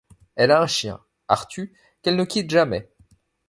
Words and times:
Elle 0.35 0.49
a 0.49 0.59
un 0.63 0.65
chien, 0.65 0.99
Artu, 1.27 1.77
qu'elle 2.01 2.15
ne 2.15 2.23
quitte 2.23 2.49
jamais. 2.49 2.89